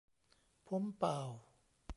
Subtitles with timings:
[0.67, 1.29] พ้มป่าว